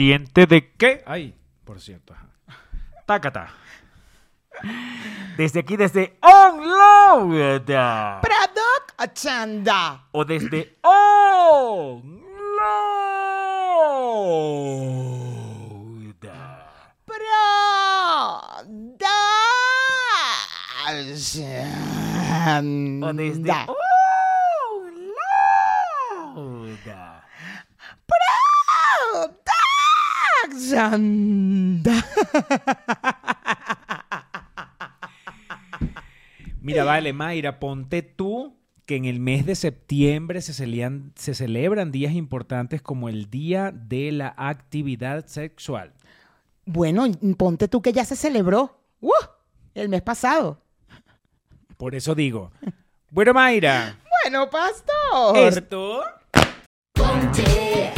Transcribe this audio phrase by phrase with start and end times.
[0.00, 1.02] ¿Pendiente de qué?
[1.04, 2.14] Ay, por cierto.
[3.04, 3.50] Tácata.
[5.36, 7.66] Desde aquí, desde Onload.
[8.22, 10.06] Product Achanda.
[10.12, 12.00] O desde Onload.
[17.04, 17.44] Product
[23.02, 23.66] O desde Achanda.
[26.34, 27.09] Onload.
[30.50, 32.04] Achanda.
[36.62, 41.90] Mira, vale, Mayra, ponte tú que en el mes de septiembre se, celían- se celebran
[41.92, 45.92] días importantes como el Día de la Actividad Sexual.
[46.66, 47.06] Bueno,
[47.38, 48.80] ponte tú que ya se celebró.
[49.00, 49.10] ¡Uh!
[49.74, 50.60] El mes pasado.
[51.76, 52.50] Por eso digo,
[53.10, 55.36] bueno, Mayra, Bueno, pastor.
[55.36, 56.02] esto...
[56.92, 57.92] Ponte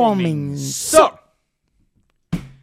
[0.00, 1.20] comenzó.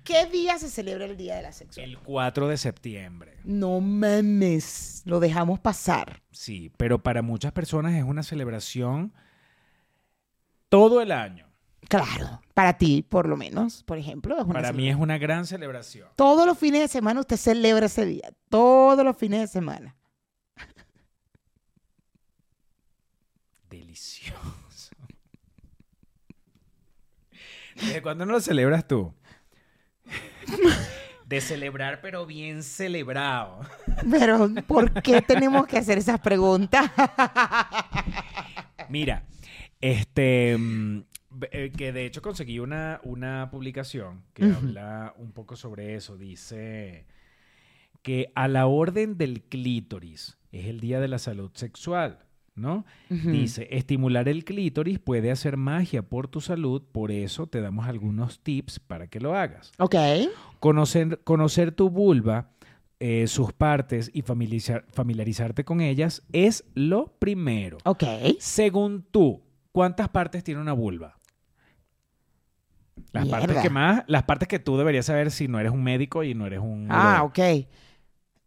[0.04, 2.00] ¿Qué día se celebra el Día de la Sexualidad?
[2.00, 3.38] El 4 de septiembre.
[3.46, 6.22] No memes, lo dejamos pasar.
[6.32, 9.14] Sí, pero para muchas personas es una celebración
[10.68, 11.48] todo el año.
[11.88, 14.38] Claro, para ti, por lo menos, por ejemplo.
[14.38, 16.10] es una Para mí es una gran celebración.
[16.16, 18.34] Todos los fines de semana usted celebra ese día.
[18.50, 19.96] Todos los fines de semana.
[23.70, 24.63] Delicioso.
[27.76, 29.14] ¿Desde cuándo no lo celebras tú?
[31.26, 33.62] De celebrar, pero bien celebrado.
[34.12, 36.92] Pero, ¿por qué tenemos que hacer esas preguntas?
[38.90, 39.24] Mira,
[39.82, 41.00] este, mm,
[41.52, 46.18] eh, que de hecho conseguí una, una publicación que habla un poco sobre eso.
[46.18, 47.06] Dice
[48.02, 52.20] que a la orden del clítoris es el día de la salud sexual,
[52.56, 52.86] ¿no?
[53.10, 58.40] Dice, estimular el clítoris puede hacer magia por tu salud, por eso te damos algunos
[58.42, 59.72] tips para que lo hagas.
[59.80, 59.96] Ok.
[60.60, 62.50] Conocer, conocer tu vulva,
[63.00, 67.78] eh, sus partes y familiarizar- familiarizarte con ellas es lo primero.
[67.86, 68.04] Ok.
[68.40, 71.18] Según tú, ¿cuántas partes tiene una vulva?
[73.12, 76.24] Las partes que más, las partes que tú deberías saber si no eres un médico
[76.24, 76.88] y no eres un.
[76.90, 77.40] Ah, ok.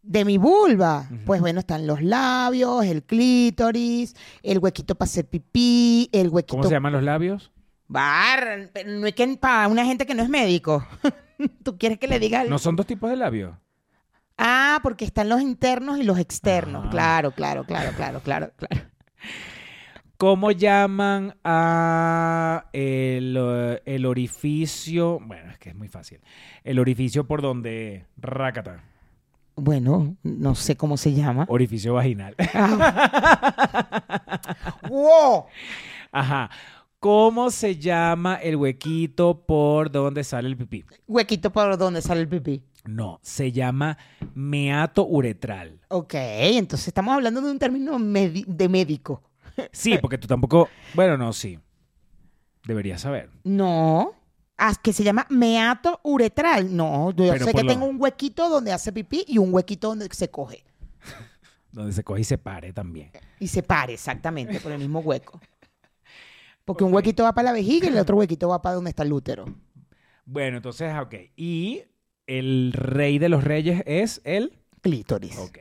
[0.07, 6.09] De mi vulva, pues bueno, están los labios, el clítoris, el huequito para hacer pipí,
[6.13, 7.51] el huequito ¿Cómo se llaman los labios?
[7.89, 10.87] Bar, no es que para una gente que no es médico.
[11.63, 12.41] ¿Tú quieres que le diga?
[12.41, 13.53] el- No son dos tipos de labios.
[14.37, 16.85] Ah, porque están los internos y los externos.
[16.85, 16.89] Ah.
[16.89, 18.85] Claro, claro, claro, claro, claro, claro.
[20.17, 25.19] ¿Cómo llaman a el, eh, el orificio?
[25.21, 26.21] Bueno, es que es muy fácil.
[26.63, 28.83] El orificio por donde rácata.
[29.57, 31.45] Bueno, no sé cómo se llama.
[31.49, 32.35] Orificio vaginal.
[34.87, 35.45] ¡Wow!
[36.11, 36.51] Ajá.
[36.99, 40.85] ¿Cómo se llama el huequito por donde sale el pipí?
[41.07, 42.63] Huequito por donde sale el pipí.
[42.85, 43.97] No, se llama
[44.35, 45.79] meato uretral.
[45.89, 49.23] Ok, entonces estamos hablando de un término de médico.
[49.71, 50.69] Sí, porque tú tampoco.
[50.93, 51.57] Bueno, no, sí.
[52.65, 53.31] Deberías saber.
[53.43, 54.13] No.
[54.57, 56.75] Ah, que se llama meato uretral.
[56.75, 59.89] No, yo Pero sé que lo- tengo un huequito donde hace pipí y un huequito
[59.89, 60.63] donde se coge.
[61.71, 63.11] Donde se coge y se pare también.
[63.39, 65.39] Y se pare exactamente por el mismo hueco.
[66.65, 69.03] Porque un huequito va para la vejiga y el otro huequito va para donde está
[69.03, 69.45] el útero.
[70.25, 71.13] Bueno, entonces, ok.
[71.35, 71.83] Y
[72.25, 74.57] el rey de los reyes es el.
[74.81, 75.37] Clítoris.
[75.37, 75.59] Ok.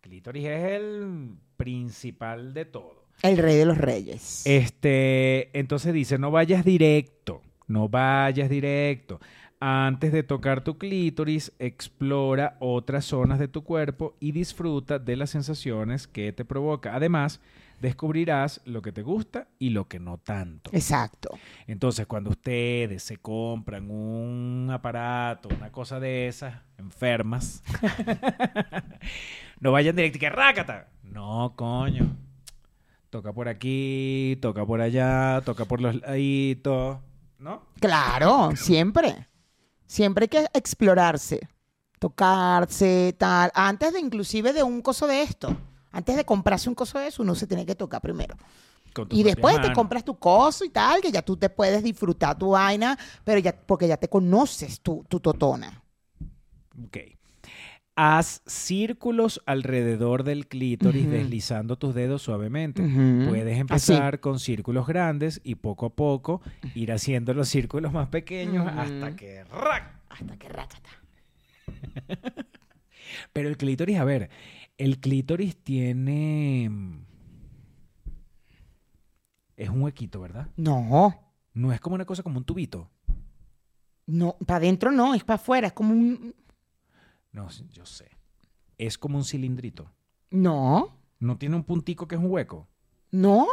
[0.00, 3.08] Clítoris es el principal de todo.
[3.22, 4.46] El rey de los reyes.
[4.46, 9.20] Este, entonces dice, no vayas directo, no vayas directo.
[9.60, 15.30] Antes de tocar tu clítoris, explora otras zonas de tu cuerpo y disfruta de las
[15.30, 16.94] sensaciones que te provoca.
[16.94, 17.40] Además,
[17.80, 20.70] descubrirás lo que te gusta y lo que no tanto.
[20.72, 21.36] Exacto.
[21.66, 27.62] Entonces, cuando ustedes se compran un aparato, una cosa de esas, enfermas,
[29.60, 30.88] no vayan directo y que rácata.
[31.02, 32.16] No, coño.
[33.10, 36.98] Toca por aquí, toca por allá, toca por los laditos,
[37.38, 37.62] ¿no?
[37.80, 39.28] Claro, siempre.
[39.86, 41.48] Siempre hay que explorarse,
[41.98, 43.50] tocarse, tal.
[43.54, 45.56] Antes de inclusive de un coso de esto.
[45.90, 48.36] Antes de comprarse un coso de eso, uno se tiene que tocar primero.
[49.10, 52.50] Y después te compras tu coso y tal, que ya tú te puedes disfrutar tu
[52.50, 55.82] vaina, pero ya, porque ya te conoces tu, tu totona.
[56.84, 57.17] Ok.
[58.00, 62.80] Haz círculos alrededor del clítoris deslizando tus dedos suavemente.
[63.28, 66.40] Puedes empezar con círculos grandes y poco a poco
[66.76, 70.00] ir haciendo los círculos más pequeños hasta que ¡rac!
[70.10, 70.90] Hasta que rácata.
[73.32, 74.30] Pero el clítoris, a ver,
[74.76, 76.68] El clítoris tiene...
[76.70, 77.00] mm,
[79.56, 80.46] Es un huequito, ¿verdad?
[80.56, 81.20] No,
[81.52, 82.88] No es como una cosa como un tubito.
[84.06, 86.32] no, para adentro no, es para afuera, es como un...
[87.32, 88.10] No, yo sé.
[88.78, 89.90] Es como un cilindrito.
[90.30, 92.68] No, No tiene un puntico que es un hueco.
[93.10, 93.46] no,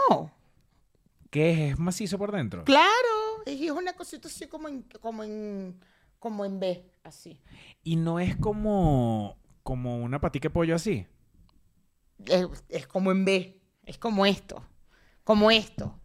[1.31, 1.74] ¿Qué es?
[1.74, 2.63] ¿Es macizo por dentro?
[2.63, 2.92] claro,
[3.45, 5.80] es una cosita así como en, como en,
[6.19, 7.42] como en B, así.
[7.83, 11.06] Y no es como, como una patica de pollo así.
[12.25, 14.63] Es, es como en B, es como esto,
[15.25, 16.00] como esto.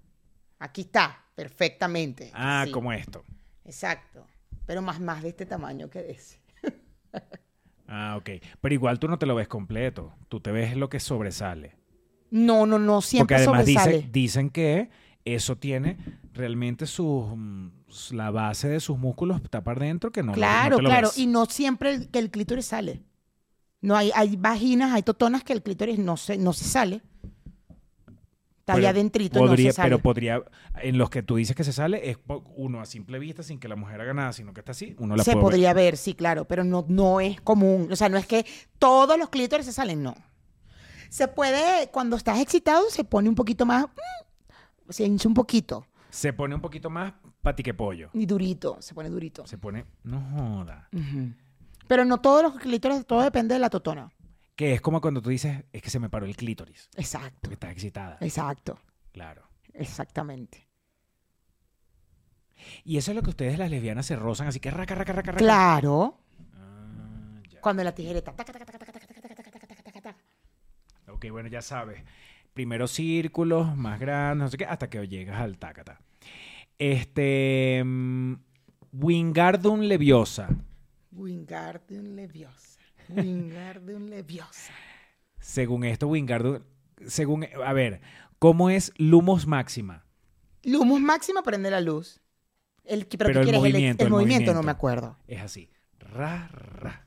[0.58, 2.30] Aquí está, perfectamente.
[2.34, 2.72] Ah, así.
[2.72, 3.24] como esto.
[3.64, 4.26] Exacto,
[4.66, 6.42] pero más, más de este tamaño que de ese.
[7.92, 8.30] Ah, ok.
[8.60, 10.12] Pero igual tú no te lo ves completo.
[10.28, 11.76] Tú te ves lo que sobresale.
[12.30, 14.08] No, no, no, siempre Porque además sobresale.
[14.12, 14.90] dicen que
[15.24, 15.98] eso tiene
[16.32, 17.68] realmente sus, mm,
[18.12, 20.88] la base de sus músculos está para adentro que no, lo- no Claro, te lo
[20.88, 21.08] claro.
[21.08, 21.18] ves.
[21.18, 23.02] Y no siempre el, que el clítoris sale.
[23.80, 27.02] No hay, hay vaginas, hay totonas que el clítoris no se, no se sale.
[28.70, 29.88] Está Pero allá adentrito podría, no se sale.
[29.88, 30.42] Pero podría,
[30.82, 32.18] en los que tú dices que se sale, es
[32.56, 35.16] uno a simple vista, sin que la mujer haga nada, sino que está así, uno
[35.16, 35.96] la se puede podría ver.
[35.96, 37.88] sí, claro, pero no, no es común.
[37.90, 38.46] O sea, no es que
[38.78, 40.14] todos los clítoris se salen, no.
[41.08, 45.84] Se puede, cuando estás excitado, se pone un poquito más, mm, se hincha un poquito.
[46.10, 47.12] Se pone un poquito más
[47.42, 48.10] patique pollo.
[48.12, 49.46] Y durito, se pone durito.
[49.46, 50.88] Se pone, no joda.
[51.86, 54.12] Pero no todos los clítoris, todo depende de la totona.
[54.60, 56.90] Que es como cuando tú dices, es que se me paró el clítoris.
[56.94, 57.38] Exacto.
[57.40, 58.18] Porque estás excitada.
[58.20, 58.78] Exacto.
[59.10, 59.48] Claro.
[59.72, 60.68] Exactamente.
[62.84, 65.32] Y eso es lo que ustedes las lesbianas se rozan, así que raca, raca, raca,
[65.32, 65.38] raca.
[65.42, 66.20] Claro.
[67.62, 68.34] Cuando la tijereta.
[71.08, 72.02] Ok, bueno, ya sabes.
[72.52, 76.02] Primero círculos, más grandes, no sé qué, hasta que llegas al tacata.
[76.78, 77.80] Este.
[77.82, 78.36] Um,
[78.92, 80.50] Wingardium Leviosa.
[81.12, 82.69] Wingardium Leviosa.
[83.16, 84.72] Wingardium Leviosa.
[85.38, 86.62] Según esto, Wingardium.
[87.06, 87.46] Según.
[87.64, 88.00] A ver,
[88.38, 90.04] ¿cómo es Lumos Máxima?
[90.62, 92.20] Lumos máxima prende la luz.
[92.84, 93.60] El, ¿Pero, Pero el quieres?
[93.60, 94.62] movimiento, el, el movimiento, no movimiento.
[94.66, 95.16] me acuerdo.
[95.26, 95.70] Es así.
[95.98, 97.06] Ra, ra.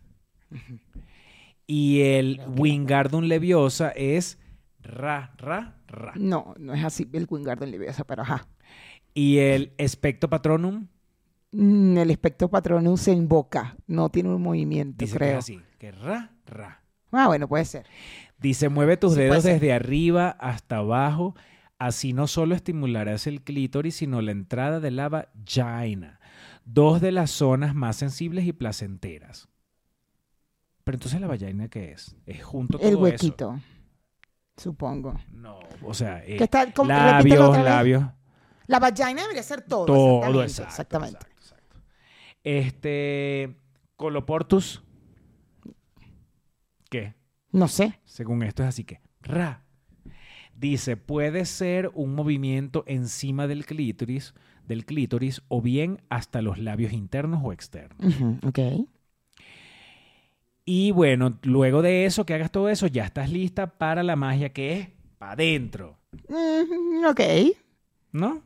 [1.67, 4.37] Y el Wingardium Leviosa es
[4.81, 6.13] ra, ra, ra.
[6.15, 8.47] No, no es así el Wingardium Leviosa, pero ajá.
[9.13, 10.87] Y el Specto Patronum
[11.53, 15.31] Mm, El espectro patronus se invoca, no tiene un movimiento, dice que creo.
[15.39, 15.61] es así.
[15.77, 16.83] Que ra, ra.
[17.11, 17.85] Ah, bueno, puede ser.
[18.39, 21.35] Dice, mueve tus Sí, dedos desde arriba hasta abajo.
[21.77, 26.19] Así no solo estimularás el clítoris, sino la entrada de la vagina.
[26.65, 29.47] Dos de las zonas más sensibles y placenteras.
[30.83, 32.15] Pero entonces la vagina, ¿qué es?
[32.25, 33.03] Es junto todo El eso.
[33.03, 33.59] huequito,
[34.57, 35.13] supongo.
[35.31, 36.49] No, o sea, eh, ¿Qué
[36.85, 38.03] labios, labios.
[38.67, 39.85] La vagina debería ser todo.
[39.85, 41.25] Todo, exactamente, exacto, exactamente.
[42.43, 43.55] Este,
[43.95, 44.83] coloportus.
[46.89, 47.15] ¿Qué?
[47.51, 47.99] No sé.
[48.05, 49.63] Según esto es así que, ra.
[50.55, 54.33] Dice, puede ser un movimiento encima del clítoris,
[54.67, 58.13] del clítoris o bien hasta los labios internos o externos.
[58.45, 58.59] Ok.
[60.65, 64.53] Y bueno, luego de eso, que hagas todo eso, ya estás lista para la magia
[64.53, 65.97] que es para adentro,
[66.29, 67.21] Mm, ok.
[68.11, 68.43] ¿no?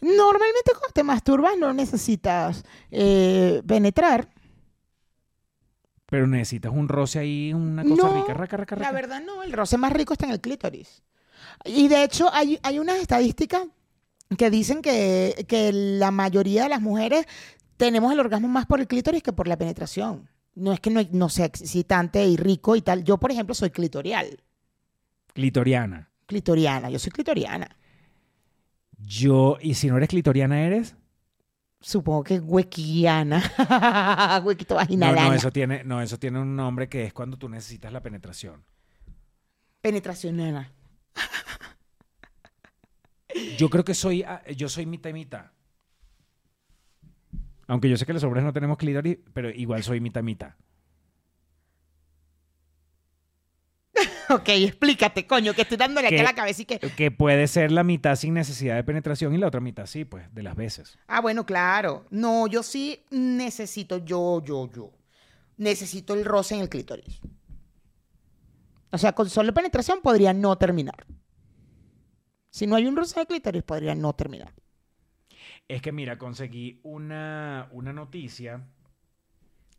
[0.00, 4.28] Normalmente cuando te masturbas no necesitas eh, penetrar.
[6.06, 8.92] Pero necesitas un roce ahí, una cosa No, rica, raca, raca, La raca.
[8.92, 11.02] verdad no, el roce más rico está en el clítoris.
[11.64, 13.66] Y de hecho hay, hay unas estadísticas
[14.36, 17.26] que dicen que, que la mayoría de las mujeres
[17.76, 20.28] tenemos el orgasmo más por el clítoris que por la penetración.
[20.54, 23.04] No es que no, no sea excitante y rico y tal.
[23.04, 24.42] Yo, por ejemplo, soy clitorial.
[25.34, 26.10] Clitoriana.
[26.26, 27.68] Clitoriana, yo soy clitoriana.
[28.98, 30.96] Yo, y si no eres clitoriana, ¿eres?
[31.80, 33.42] Supongo que huequiana.
[34.44, 35.14] Huequito vaginal.
[35.14, 38.64] no, eso tiene, no, eso tiene un nombre que es cuando tú necesitas la penetración.
[39.80, 40.72] Penetracionana.
[43.56, 45.52] Yo creo que soy, ah, yo soy mitad y mitad.
[47.68, 50.54] Aunque yo sé que los hombres no tenemos clítoris, pero igual soy mitad y mitad.
[54.34, 56.78] Ok, explícate, coño, que estoy dándole aquí a la cabeza y que...
[56.78, 60.32] Que puede ser la mitad sin necesidad de penetración y la otra mitad sí, pues,
[60.34, 60.98] de las veces.
[61.06, 62.06] Ah, bueno, claro.
[62.10, 64.92] No, yo sí necesito, yo, yo, yo.
[65.56, 67.20] Necesito el roce en el clítoris.
[68.90, 71.06] O sea, con solo penetración podría no terminar.
[72.50, 74.52] Si no hay un roce en el clítoris, podría no terminar.
[75.68, 78.66] Es que mira, conseguí una, una noticia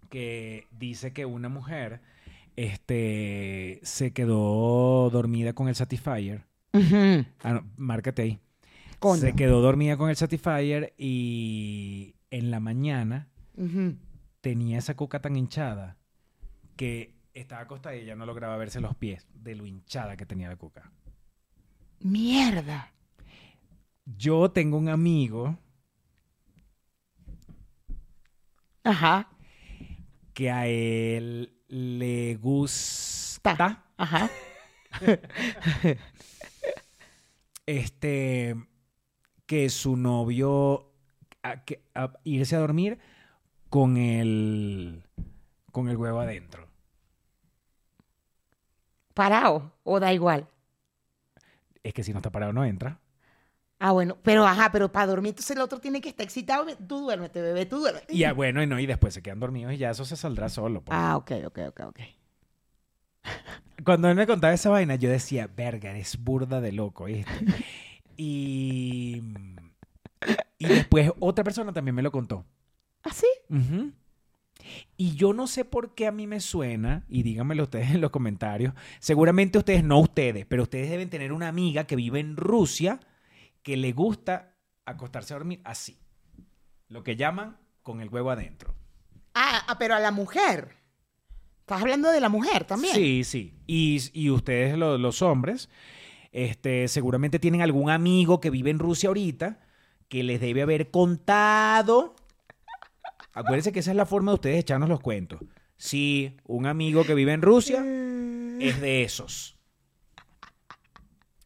[0.10, 2.02] que dice que una mujer
[2.56, 6.46] este, se quedó dormida con el Satisfyer.
[6.74, 8.40] Ah, no, márcate ahí.
[9.00, 9.22] Coño.
[9.22, 13.30] Se quedó dormida con el Satisfyer y en la mañana
[14.42, 15.98] tenía esa cuca tan hinchada
[16.76, 20.50] que Estaba acostada y ella no lograba verse los pies de lo hinchada que tenía
[20.50, 20.92] la cuca.
[22.02, 22.92] Mierda.
[24.06, 25.58] Yo tengo un amigo
[28.84, 29.30] Ajá.
[30.34, 33.86] que a él le gusta Ta.
[33.98, 34.30] Ajá.
[37.66, 38.56] este
[39.46, 40.92] que su novio
[41.44, 43.00] a- que- a- irse a dormir
[43.70, 45.04] con el
[45.72, 46.68] con el huevo adentro.
[49.14, 49.74] Parado.
[49.84, 50.48] O da igual.
[51.84, 53.00] Es que si no está parado no entra.
[53.80, 54.18] Ah, bueno.
[54.24, 56.66] Pero ajá, pero para dormir, entonces el otro tiene que estar excitado.
[56.88, 58.14] Tú duérmete, bebé, tú duérmete.
[58.14, 60.50] Y ah, bueno, y no, y después se quedan dormidos y ya eso se saldrá
[60.50, 60.82] solo.
[60.82, 60.98] pues.
[60.98, 62.00] Ah, ok, ok, ok, ok.
[63.86, 67.32] Cuando él me contaba esa vaina, yo decía, verga, eres burda de loco, ¿viste?
[68.18, 69.24] y,
[70.58, 72.46] y después otra persona también me lo contó.
[73.04, 73.28] ¿Ah, sí?
[73.50, 73.94] Ujú.
[74.98, 78.12] Y yo no sé por qué a mí me suena, y díganmelo ustedes en los
[78.12, 83.00] comentarios, seguramente ustedes, no ustedes, pero ustedes deben tener una amiga que vive en Rusia
[83.64, 86.00] que le gusta acostarse a dormir así.
[86.88, 88.76] Lo que llaman con el huevo adentro.
[89.36, 90.76] Ah, ah, pero a la mujer.
[91.60, 92.96] Estás hablando de la mujer también.
[92.96, 93.54] Sí, sí.
[93.68, 95.70] Y, y ustedes, lo- los hombres,
[96.32, 99.60] este, seguramente tienen algún amigo que vive en Rusia ahorita
[100.08, 102.16] que les debe haber contado.
[103.34, 105.40] Acuérdense que esa es la forma de ustedes echarnos los cuentos.
[105.78, 107.78] Sí, un amigo que vive en Rusia
[108.60, 109.59] es de esos.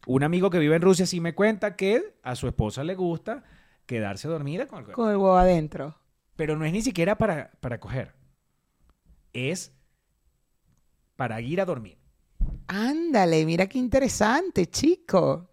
[0.06, 3.44] Un amigo que vive en Rusia sí me cuenta que a su esposa le gusta
[3.86, 5.98] quedarse dormida con el Con el huevo adentro.
[6.36, 8.14] Pero no es ni siquiera para, para coger.
[9.32, 9.72] Es
[11.16, 11.98] para ir a dormir.
[12.66, 15.48] Ándale, mira qué interesante, chico.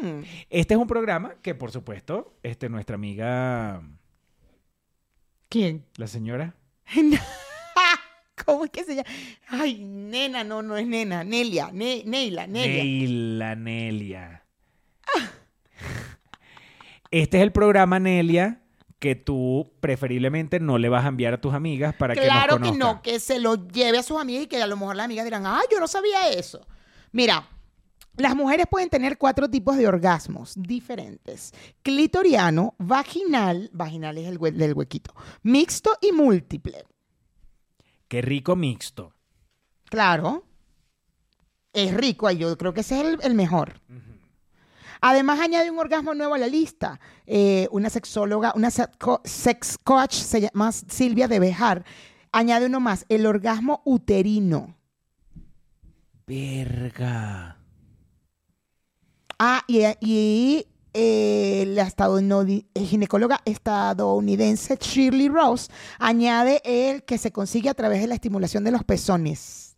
[0.00, 0.22] Hmm.
[0.48, 3.82] Este es un programa que, por supuesto, este, nuestra amiga,
[5.48, 5.86] ¿Quién?
[5.96, 6.54] la señora,
[8.46, 9.08] ¿Cómo es que se llama?
[9.48, 11.24] Ay, nena, no, no es nena.
[11.24, 12.84] Nelia, Ne- Neila, Nelia.
[12.84, 14.44] Neila Nelia.
[17.10, 18.62] Este es el programa, Nelia,
[19.00, 22.68] que tú preferiblemente no le vas a enviar a tus amigas para que Claro nos
[22.70, 22.78] que conozcan.
[22.96, 25.24] no, que se lo lleve a sus amigas y que a lo mejor las amigas
[25.24, 26.64] dirán, ah, yo no sabía eso.
[27.10, 27.48] Mira,
[28.16, 31.52] las mujeres pueden tener cuatro tipos de orgasmos diferentes.
[31.82, 36.84] Clitoriano, vaginal, vaginal es el hue- del huequito, mixto y múltiple.
[38.10, 39.14] Qué rico mixto.
[39.84, 40.44] Claro.
[41.72, 43.80] Es rico, ay, yo creo que ese es el, el mejor.
[45.00, 46.98] Además, añade un orgasmo nuevo a la lista.
[47.24, 51.84] Eh, una sexóloga, una sex coach, se llama Silvia de Bejar,
[52.32, 54.76] añade uno más, el orgasmo uterino.
[56.26, 57.58] Verga.
[59.38, 67.68] Ah, y, y, eh, la estadounid- ginecóloga estadounidense Shirley Rose añade el que se consigue
[67.68, 69.76] a través de la estimulación de los pezones.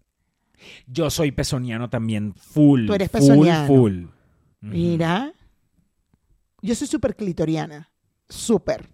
[0.87, 2.87] Yo soy pezoniano también, full.
[2.87, 3.67] Tú eres full, pezoniano.
[3.67, 4.05] Full.
[4.61, 5.33] Mira.
[6.63, 7.91] Yo soy súper clitoriana.
[8.29, 8.89] Súper.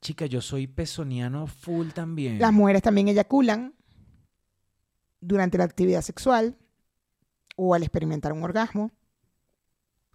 [0.00, 2.38] Chica, yo soy pezoniano full también.
[2.40, 3.74] Las mujeres también eyaculan
[5.20, 6.56] durante la actividad sexual
[7.54, 8.90] o al experimentar un orgasmo.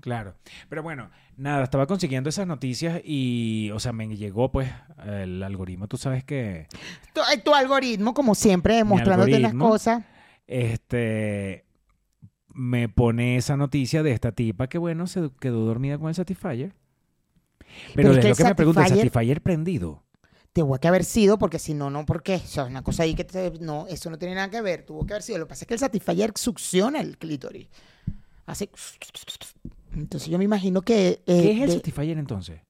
[0.08, 0.36] Claro.
[0.70, 4.70] Pero bueno, nada, estaba consiguiendo esas noticias y, o sea, me llegó pues
[5.06, 6.68] el algoritmo, tú sabes que,
[7.14, 10.06] Tu, eh, tu algoritmo, como siempre, mostrándote las cosas.
[10.48, 11.66] este,
[12.54, 16.74] me pone esa noticia de esta tipa que, bueno, se quedó dormida con el Satisfyer.
[17.94, 20.04] Pero, Pero es es que lo que me pregunto, ¿el Satisfyer- prendido?
[20.54, 22.36] Tuvo que haber sido, porque si no, no, ¿por qué?
[22.36, 24.84] O sea, una cosa ahí que te- no, eso no tiene nada que ver.
[24.86, 25.38] Tuvo que haber sido.
[25.40, 27.68] Lo que pasa es que el Satisfyer succiona el clítoris.
[28.46, 28.70] Hace.
[29.96, 31.10] Entonces yo me imagino que.
[31.10, 32.62] eh, ¿Qué es el de- Satisfyer entonces?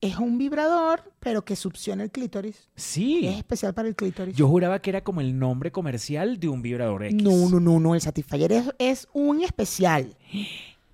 [0.00, 2.68] es un vibrador, pero que succiona el clítoris.
[2.76, 3.26] Sí.
[3.26, 4.36] Es especial para el clítoris.
[4.36, 7.22] Yo juraba que era como el nombre comercial de un vibrador X.
[7.22, 7.94] No, no, no, no.
[7.94, 10.14] El Satisfyer es, es un especial.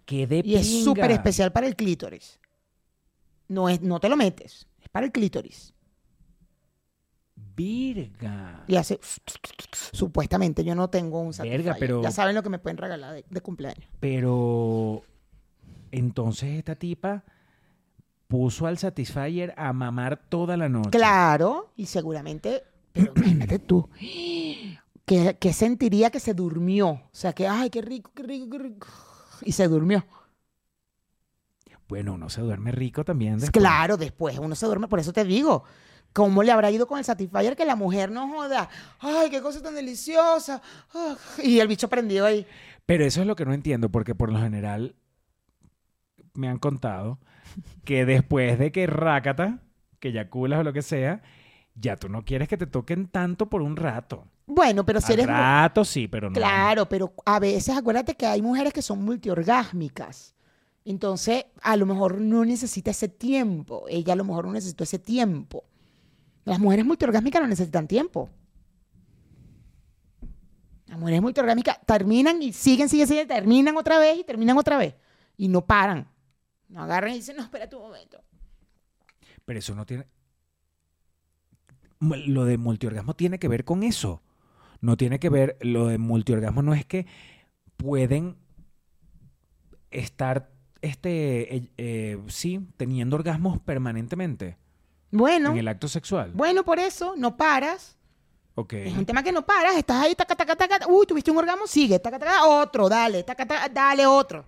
[0.05, 2.39] Qué de Y es súper especial para el clítoris.
[3.49, 4.69] No, es, no te lo metes.
[4.81, 5.75] Es para el clítoris.
[7.57, 8.65] Virga.
[8.69, 9.01] Y hace.
[9.93, 11.63] Supuestamente yo no tengo un Satisfyer.
[11.65, 13.89] Verga, pero- Ya saben lo que me pueden regalar de, de cumpleaños.
[13.99, 15.03] Pero
[15.93, 17.25] entonces esta tipa
[18.29, 20.91] puso al Satisfyer a mamar toda la noche.
[20.91, 22.63] Claro, y seguramente.
[22.93, 23.89] Pero imagínate tú.
[25.05, 26.89] ¿Qué, qué sentiría que se durmió?
[26.89, 28.87] O sea, que, ay, qué rico, qué rico, qué rico.
[29.43, 30.05] Y se durmió.
[31.89, 33.39] Bueno, uno se duerme rico también.
[33.39, 33.51] después.
[33.51, 35.65] Claro, después uno se duerme, por eso te digo.
[36.13, 38.69] ¿Cómo le habrá ido con el Satisfyer que la mujer no joda?
[39.01, 40.63] ¡Ay, qué cosa tan deliciosa!
[41.43, 42.47] Y el bicho prendido ahí.
[42.87, 44.95] Pero eso es lo que no entiendo, porque por lo general
[46.41, 47.19] me han contado
[47.85, 49.61] que después de que rácata,
[49.99, 51.23] que yaculas o lo que sea,
[51.75, 54.25] ya tú no quieres que te toquen tanto por un rato.
[54.47, 55.27] Bueno, pero si Al eres...
[55.27, 56.35] rato sí, pero no.
[56.35, 60.35] Claro, pero a veces acuérdate que hay mujeres que son multiorgásmicas.
[60.85, 63.85] Entonces, a lo mejor no necesita ese tiempo.
[63.89, 65.65] Ella a lo mejor no necesitó ese tiempo.
[66.45, 68.29] Las mujeres multiorgásmicas no necesitan tiempo.
[70.87, 74.97] Las mujeres multiorgásmicas terminan y siguen, siguen, siguen, terminan otra vez y terminan otra vez.
[75.37, 76.09] Y no paran.
[76.71, 78.23] No agarran y dicen, no, espera un momento.
[79.45, 80.07] Pero eso no tiene.
[81.99, 84.23] Lo de multiorgasmo tiene que ver con eso.
[84.81, 85.59] No tiene que ver.
[85.61, 87.07] Lo de multiorgasmo no es que
[87.77, 88.37] pueden
[89.91, 90.51] estar,
[90.81, 94.57] este, eh, eh, sí, teniendo orgasmos permanentemente
[95.11, 96.31] Bueno, en el acto sexual.
[96.33, 97.97] bueno, por eso no paras.
[98.55, 98.75] Ok.
[98.75, 101.67] Es un tema que no paras, estás ahí, taca, taca, taca, uy, tuviste un orgasmo,
[101.67, 104.45] sigue, taca, taca, otro, dale, taca, taca, dale otro.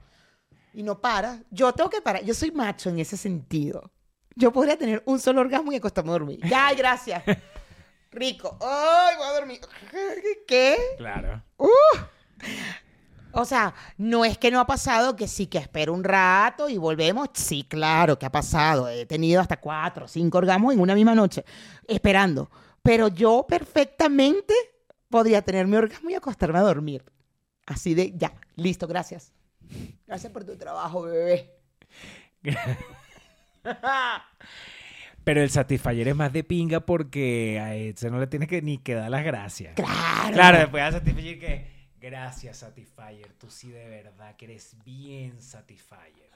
[0.74, 1.40] Y no paras.
[1.50, 3.90] Yo tengo que parar, yo soy macho en ese sentido.
[4.34, 6.40] Yo podría tener un solo orgasmo y acostarme a dormir.
[6.48, 7.22] Ya, gracias.
[8.10, 8.56] Rico.
[8.60, 9.60] Ay, voy a dormir.
[10.46, 10.76] ¿Qué?
[10.96, 11.42] Claro.
[13.32, 16.76] O sea, no es que no ha pasado, que sí que espero un rato y
[16.76, 17.28] volvemos.
[17.32, 18.88] Sí, claro que ha pasado.
[18.88, 21.44] He tenido hasta cuatro o cinco orgasmos en una misma noche,
[21.86, 22.50] esperando.
[22.82, 24.54] Pero yo perfectamente
[25.08, 27.04] podría tener mi orgasmo y acostarme a dormir.
[27.66, 29.32] Así de, ya, listo, gracias.
[30.06, 31.50] Gracias por tu trabajo, bebé.
[35.24, 38.78] Pero el Satisfyer es más de pinga porque a ese no le tienes que ni
[38.78, 39.74] que dar las gracias.
[39.74, 40.32] Claro.
[40.32, 41.72] Claro, después al Satisfyer que.
[42.00, 43.32] Gracias, Satisfyer.
[43.38, 46.32] Tú sí de verdad que eres bien Satisfyer.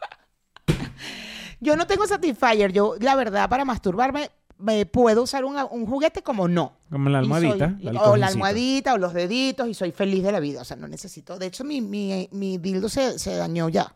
[1.60, 2.72] Yo no tengo Satisfyer.
[2.72, 6.72] Yo, la verdad, para masturbarme, me puedo usar un, un juguete como no.
[6.90, 7.78] Como la soy- almohadita.
[8.02, 10.62] o la almohadita o los deditos y soy feliz de la vida.
[10.62, 11.38] O sea, no necesito.
[11.38, 13.94] De hecho, mi, mi, mi dildo se, se dañó ya.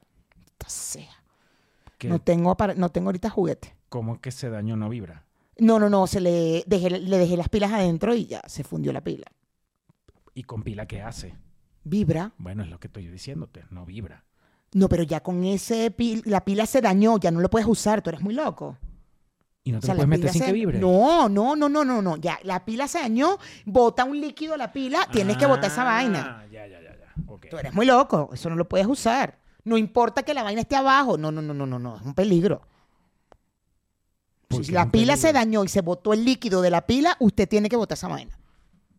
[0.52, 1.11] Esta sea.
[2.04, 3.74] No tengo, no tengo ahorita juguete.
[3.88, 5.24] ¿Cómo que ese daño no vibra?
[5.58, 6.06] No, no, no.
[6.06, 9.26] Se le dejé, le dejé las pilas adentro y ya se fundió la pila.
[10.35, 11.35] ¿Y con pila qué hace?
[11.85, 12.32] Vibra.
[12.38, 14.24] Bueno, es lo que estoy diciéndote, no vibra.
[14.72, 18.00] No, pero ya con ese pil, la pila se dañó, ya no lo puedes usar,
[18.02, 18.78] tú eres muy loco.
[19.62, 20.79] ¿Y no O te sea, lo la puedes meter sin se- que vibre?
[20.79, 22.16] No, no, no, no, no, no.
[22.16, 25.85] Ya, la pila se dañó, bota un líquido a la pila, tienes que botar esa
[25.85, 26.40] vaina.
[26.40, 26.90] Ah, Ya, ya, ya.
[27.51, 29.38] Tú eres muy loco, eso no lo puedes usar.
[29.64, 32.14] No importa que la vaina esté abajo, no, no, no, no, no, no, es un
[32.14, 32.62] peligro.
[34.49, 37.49] ¿Por Si la pila se dañó y se botó el líquido de la pila, usted
[37.49, 38.37] tiene que botar esa vaina.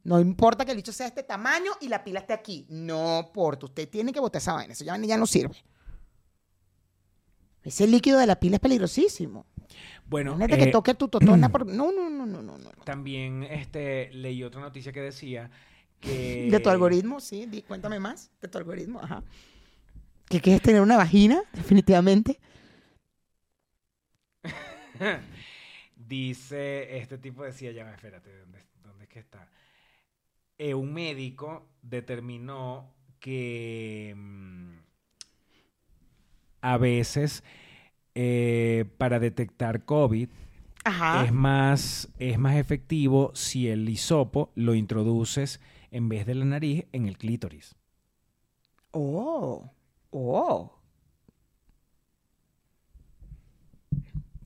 [0.04, 2.66] No importa que el bicho sea de este tamaño y la pila esté aquí.
[2.70, 4.74] No importa, usted tiene que botar esa vaina.
[4.74, 5.56] Eso ya, ya no sirve.
[7.64, 9.46] Ese líquido de la pila es peligrosísimo.
[10.12, 11.66] Bueno, Imagínate que eh, toque tu totona por...
[11.66, 12.58] No, no, no, no, no.
[12.58, 12.70] no.
[12.84, 15.50] también este, leí otra noticia que decía
[16.02, 16.50] que...
[16.52, 17.46] De tu algoritmo, sí.
[17.46, 19.00] di- cuéntame más de tu algoritmo.
[19.00, 19.24] Ajá.
[20.28, 21.42] ¿Que quieres tener una vagina?
[21.54, 22.42] Definitivamente.
[25.96, 29.48] Dice, este tipo decía, ya, espérate, ¿dónde, dónde es que está?
[30.58, 34.74] Eh, un médico determinó que mm,
[36.62, 37.44] a veces
[38.16, 40.30] eh, para detectar COVID
[40.84, 41.26] Ajá.
[41.26, 45.60] es más, es más efectivo si el hisopo lo introduces
[45.92, 47.76] en vez de la nariz en el clítoris.
[48.92, 49.72] Oh.
[50.10, 50.78] Oh.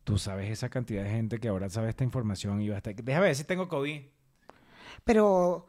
[0.04, 2.95] Tú sabes esa cantidad de gente que ahora sabe esta información y va a estar...
[2.95, 4.01] Déjame ver si tengo COVID.
[5.04, 5.67] Pero,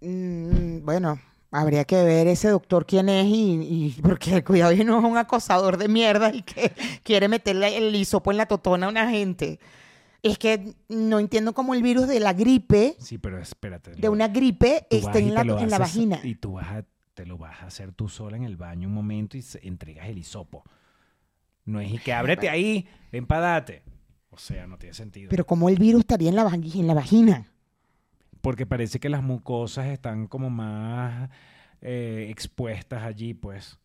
[0.00, 1.18] mm, bueno,
[1.52, 5.16] habría que ver ese doctor quién es y, y- porque cuidado y no es un
[5.16, 6.72] acosador de mierda y que
[7.04, 9.60] quiere meterle el hisopo en la totona a una gente.
[10.22, 13.92] Es que no entiendo cómo el virus de la gripe, Sí, pero espérate.
[13.92, 16.20] de una gripe, está en la, en la vagina.
[16.22, 16.84] Y tú vas a,
[17.14, 20.18] te lo vas a hacer tú sola en el baño un momento y entregas el
[20.18, 20.64] hisopo.
[21.64, 23.82] No es y que ábrete ahí, ven pa' date.
[24.30, 25.28] O sea, no tiene sentido.
[25.28, 27.51] Pero cómo el virus estaría en la, en la vagina.
[28.42, 31.30] Porque parece que las mucosas están como más
[31.80, 33.78] eh, expuestas allí, pues.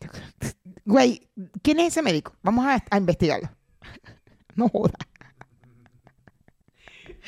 [0.84, 1.28] Güey,
[1.62, 2.34] ¿quién es ese médico?
[2.42, 3.50] Vamos a, a investigarlo.
[4.54, 4.94] No joda.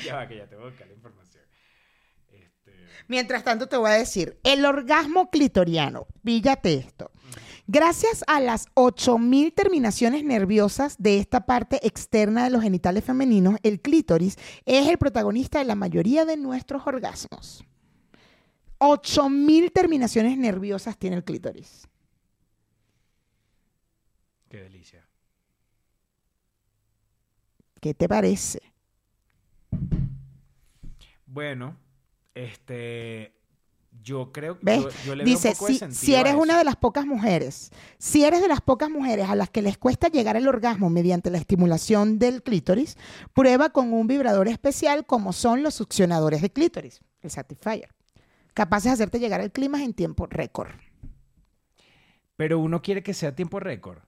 [0.05, 1.20] Ya va, que ya te voy a buscar la información.
[3.09, 7.11] Mientras tanto, te voy a decir, el orgasmo clitoriano, píllate esto.
[7.67, 13.81] Gracias a las 8000 terminaciones nerviosas de esta parte externa de los genitales femeninos, el
[13.81, 17.65] clítoris es el protagonista de la mayoría de nuestros orgasmos.
[18.79, 21.87] 8000 terminaciones nerviosas tiene el clítoris.
[24.49, 25.07] qué delicia.
[27.81, 28.61] ¿Qué te parece?
[31.27, 31.77] Bueno,
[32.45, 33.35] este.
[34.03, 36.33] Yo creo que yo, yo le veo Dice, un poco de si, sentido si eres
[36.35, 39.63] a una de las pocas mujeres, si eres de las pocas mujeres a las que
[39.63, 42.97] les cuesta llegar al orgasmo mediante la estimulación del clítoris,
[43.35, 47.91] prueba con un vibrador especial como son los succionadores de clítoris, el Satisfyer,
[48.55, 50.71] capaces de hacerte llegar al clima en tiempo récord.
[52.37, 53.99] Pero uno quiere que sea tiempo récord.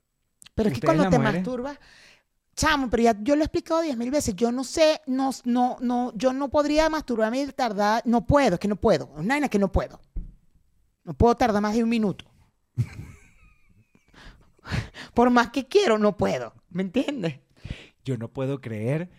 [0.55, 1.41] Pero es que ¿Ustedes, cuando te mujeres?
[1.43, 1.79] masturbas,
[2.55, 5.77] chamo, pero ya yo lo he explicado diez mil veces, yo no sé, no, no,
[5.81, 9.59] no, yo no podría masturbarme y tardar, no puedo, es que no puedo, una que
[9.59, 10.01] no puedo.
[11.05, 12.25] No puedo tardar más de un minuto.
[15.15, 17.41] Por más que quiero, no puedo, ¿me entiendes?
[18.05, 19.11] Yo no puedo creer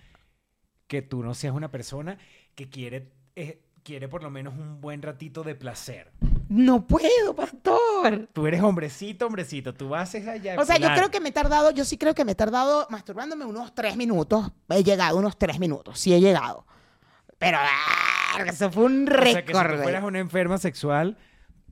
[0.87, 2.17] que tú no seas una persona
[2.55, 6.11] que quiere, eh, quiere por lo menos un buen ratito de placer.
[6.49, 8.27] No puedo, pastor.
[8.33, 9.73] Tú eres hombrecito, hombrecito.
[9.73, 10.55] Tú vas allá.
[10.59, 12.85] O sea, yo creo que me he tardado, yo sí creo que me he tardado
[12.89, 14.51] masturbándome unos tres minutos.
[14.69, 16.65] He llegado unos tres minutos, sí he llegado.
[17.39, 19.45] Pero, ah, eso fue un O sea, récord.
[19.45, 21.17] que si tú fueras una enferma sexual,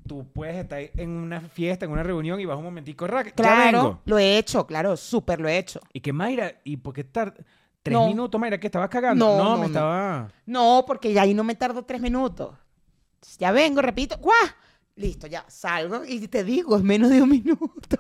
[0.08, 3.34] tú puedes estar en una fiesta, en una reunión y vas un momentico, rack, ya
[3.36, 4.02] Claro, vengo.
[4.06, 5.80] lo he hecho, claro, súper lo he hecho.
[5.94, 7.34] Y que Mayra, ¿y por qué estar
[7.84, 8.08] tres No.
[8.08, 8.60] minutos, Mayra?
[8.60, 9.26] ¿Que estabas cagando?
[9.26, 9.66] No, No, no, me no.
[9.68, 10.28] estaba...
[10.46, 12.56] No, porque ya ahí no me tardo tres minutos.
[13.38, 14.48] Ya vengo, repito, ¡guau!
[14.96, 17.98] Listo, ya salgo y te digo, es menos de un minuto.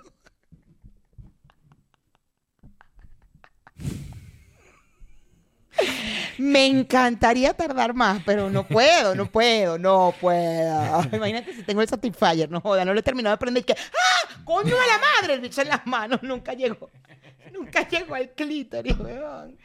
[6.37, 11.03] Me encantaría tardar más, pero no puedo, no puedo, no puedo.
[11.13, 13.73] Imagínate si tengo el Satisfyer, no joda, no lo he terminado de prender y que
[13.73, 14.41] ¡Ah!
[14.43, 15.35] ¡Coño de la madre!
[15.35, 16.89] El bicho en las manos nunca llegó.
[17.53, 19.57] Nunca llegó al clítoris, weón.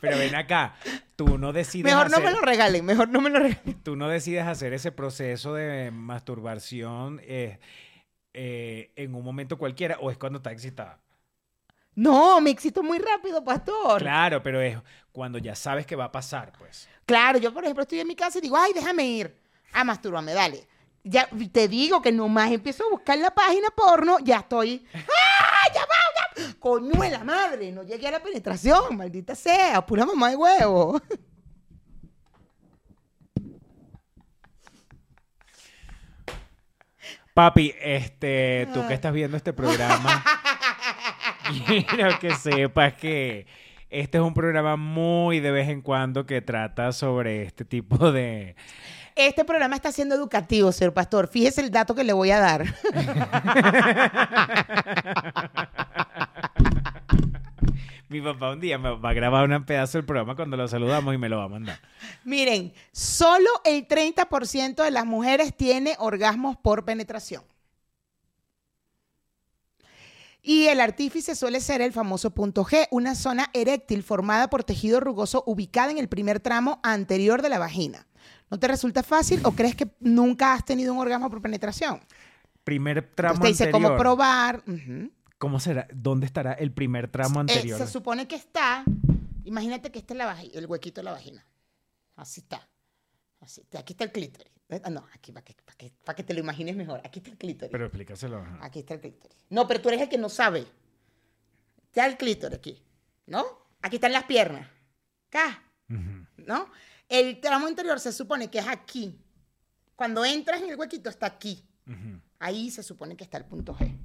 [0.00, 0.76] Pero ven acá,
[1.16, 3.82] tú no decides Mejor no me lo regalen, mejor no me lo regalen.
[3.82, 7.58] tú no decides hacer ese proceso de masturbación eh,
[8.34, 11.00] eh, en un momento cualquiera o es cuando estás excitada.
[11.94, 14.02] No, me excito muy rápido, pastor.
[14.02, 14.76] Claro, pero es
[15.12, 16.88] cuando ya sabes que va a pasar, pues.
[17.06, 19.34] Claro, yo por ejemplo estoy en mi casa y digo, ay, déjame ir
[19.72, 20.68] a masturbarme, dale.
[21.02, 24.84] Ya te digo que nomás empiezo a buscar la página porno, ya estoy.
[24.92, 25.35] ¡Ah!
[26.58, 27.72] ¡Coño de la madre!
[27.72, 31.00] No llegué a la penetración, maldita sea, pura mamá de huevo.
[37.34, 40.24] Papi, este, tú que estás viendo este programa,
[41.90, 43.46] quiero que sepas que
[43.90, 48.56] este es un programa muy de vez en cuando que trata sobre este tipo de...
[49.14, 51.28] Este programa está siendo educativo, señor pastor.
[51.28, 52.64] Fíjese el dato que le voy a dar.
[58.08, 61.14] Mi papá un día me va a grabar un pedazo del programa cuando lo saludamos
[61.14, 61.80] y me lo va a mandar.
[62.24, 67.42] Miren, solo el 30% de las mujeres tiene orgasmos por penetración.
[70.40, 75.00] Y el artífice suele ser el famoso punto G, una zona eréctil formada por tejido
[75.00, 78.06] rugoso ubicada en el primer tramo anterior de la vagina.
[78.48, 82.00] ¿No te resulta fácil o crees que nunca has tenido un orgasmo por penetración?
[82.62, 83.90] Primer tramo Entonces te dice anterior.
[83.90, 84.62] cómo probar.
[84.68, 85.10] Ujú.
[85.38, 85.86] ¿Cómo será?
[85.92, 87.78] ¿Dónde estará el primer tramo Eh, anterior?
[87.78, 88.84] se supone que está,
[89.44, 91.44] imagínate que este es la el huequito de la vagina.
[92.16, 92.66] Así está.
[93.40, 94.50] Así, aquí está el clítoris.
[94.70, 97.00] Eh, ah, No, aquí para que, para que, para que te lo imagines mejor.
[97.04, 97.70] Aquí está el clítoris.
[97.70, 98.38] Pero explícaselo.
[98.38, 98.58] ajá.
[98.62, 99.36] Aquí está el clítoris.
[99.50, 100.66] No, pero tú eres el que no sabe.
[101.84, 102.82] Está el clítoris aquí.
[103.26, 103.44] ¿No?
[103.82, 104.66] Aquí están las piernas.
[105.28, 105.62] Acá.
[105.90, 106.26] Ujú.
[106.46, 106.70] ¿No?
[107.08, 109.20] El tramo interior se supone que es aquí.
[109.94, 111.62] Cuando entras en el huequito está aquí.
[111.86, 112.20] Ujú.
[112.38, 113.96] Ahí se supone que está el punto G.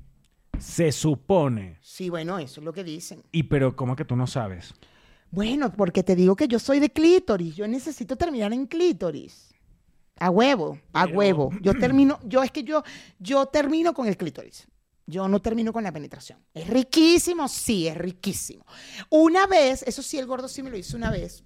[0.61, 1.77] Se supone.
[1.81, 3.23] Sí, bueno, eso es lo que dicen.
[3.31, 4.73] Y pero, ¿cómo que tú no sabes?
[5.31, 7.55] Bueno, porque te digo que yo soy de clítoris.
[7.55, 9.53] Yo necesito terminar en clítoris.
[10.19, 11.49] A huevo, a Pero- huevo.
[11.61, 12.83] Yo termino, yo es que yo,
[13.17, 14.67] yo termino con el clítoris.
[15.07, 16.37] Yo no termino con la penetración.
[16.53, 17.47] ¿Es riquísimo?
[17.47, 18.63] Sí, es riquísimo.
[19.09, 21.43] Una vez, eso sí, el gordo sí me lo hizo una vez,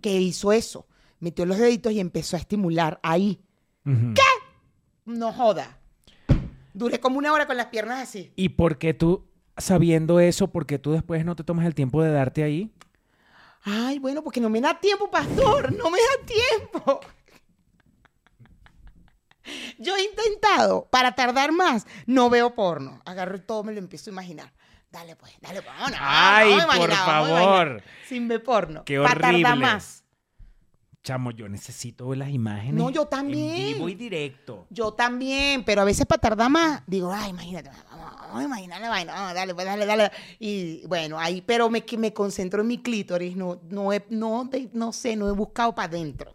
[0.00, 0.86] que hizo eso.
[1.18, 3.40] Metió los deditos y empezó a estimular ahí.
[3.84, 4.14] Ujú.
[5.06, 5.77] No joda.
[6.78, 8.32] Duré como una hora con las piernas así.
[8.36, 12.00] ¿Y por qué tú, sabiendo eso, por qué tú después no te tomas el tiempo
[12.02, 12.72] de darte ahí?
[13.64, 17.00] Ay, bueno, porque no me da tiempo, pastor, no me da tiempo.
[19.78, 23.02] Yo he intentado, para tardar más, no veo porno.
[23.04, 24.52] Agarro todo, me lo empiezo a imaginar.
[24.92, 25.98] Dale pues, dale pues, vámonos.
[26.00, 27.82] Ay, por favor.
[28.06, 28.84] Sin ver porno.
[28.84, 29.42] Qué Para horrible.
[29.42, 30.04] tardar más.
[31.08, 32.74] Chamo, yo necesito ver las imágenes.
[32.74, 33.72] No, yo En también.
[33.74, 34.66] vivo y directo.
[34.68, 39.32] Yo también, pero a veces para tardar más, digo, ay, imagínate, vamos, imaginar la vaina,
[39.32, 40.10] dale, pues, dale, dale.
[40.38, 44.68] Y bueno, ahí, pero me, me concentro en mi clítoris, no, no, he- no, de-
[44.74, 46.34] no sé, no he buscado para adentro.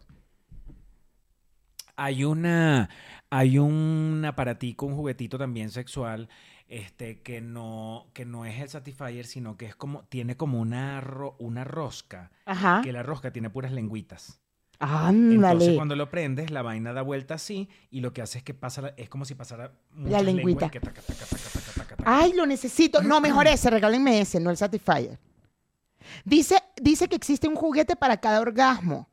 [1.94, 2.90] Hay una,
[3.30, 6.28] hay un aparatico, un juguetito también sexual,
[6.66, 11.00] este, que no, que no es el Satisfyer, sino que es como, tiene como una,
[11.00, 12.80] ro- una rosca, Ajá.
[12.82, 14.40] que la rosca tiene puras lengüitas.
[14.84, 15.74] Entonces Ándale.
[15.76, 18.92] cuando lo prendes, la vaina da vuelta así y lo que hace es que pasa,
[18.96, 20.70] es como si pasara La lengüita.
[20.70, 22.04] que taca, taca, taca, taca, taca, taca.
[22.06, 23.02] Ay, lo necesito.
[23.02, 25.18] No, mejor ese, regálenme ese, no el Satisfyer.
[26.24, 29.08] Dice, dice que existe un juguete para cada orgasmo.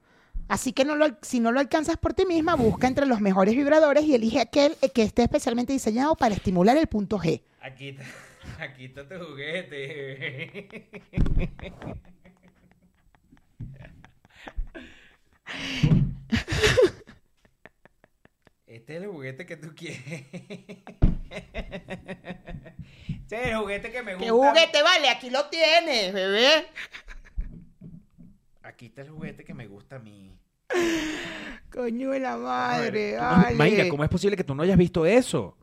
[0.50, 3.56] Así que no lo si no lo alcanzas por ti misma, busca entre los mejores
[3.56, 7.42] vibradores y elige aquel eh, que esté especialmente diseñado para estimular el punto G.
[7.62, 8.04] Aquí está,
[8.60, 10.80] aquí está tu juguete.
[18.66, 20.00] Este es el juguete que tú quieres.
[23.08, 24.26] Este es el juguete que me gusta.
[24.26, 25.10] ¿Qué juguete vale?
[25.10, 26.68] Aquí lo tienes, bebé.
[28.64, 30.32] Aquí está el juguete que me gusta a mí.
[31.72, 33.56] Coño de la madre, ¿cómo- vale.
[33.56, 35.58] Mayra, ¿cómo es posible que tú no hayas visto eso?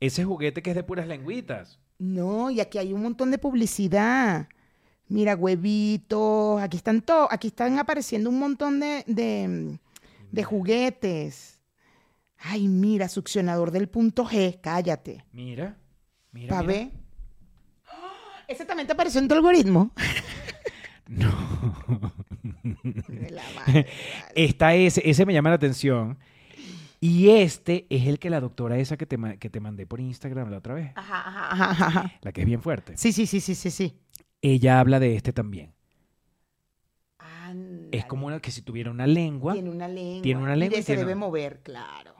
[0.00, 1.78] Ese juguete que es de puras lengüitas.
[1.98, 4.48] No, y aquí hay un montón de publicidad.
[5.12, 9.78] Mira, huevitos, aquí están todos, aquí están apareciendo un montón de, de,
[10.30, 11.60] de juguetes.
[12.38, 15.26] Ay, mira, succionador del punto G, cállate.
[15.32, 15.76] Mira,
[16.32, 16.48] mira.
[16.56, 16.72] Pa' mira.
[16.72, 16.90] ver.
[18.48, 19.92] ¿Ese también te apareció en tu algoritmo?
[21.08, 21.30] No.
[23.08, 23.86] De la madre.
[24.34, 26.18] Está ese, ese me llama la atención.
[27.00, 30.48] Y este es el que la doctora esa que te, que te mandé por Instagram
[30.50, 32.12] la otra vez, ajá, ajá, ajá, ajá.
[32.22, 32.96] la que es bien fuerte.
[32.96, 33.98] Sí, sí, sí, sí, sí, sí.
[34.42, 35.72] Ella habla de este también.
[37.90, 40.22] Es como una, que si tuviera una lengua, Tiene una lengua.
[40.22, 42.14] Tiene una y lengua y se debe una- mover, claro.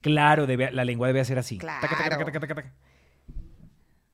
[0.00, 1.58] claro, debe- la lengua debe ser así.
[1.58, 1.80] Claro.
[1.88, 2.72] Taca, taca.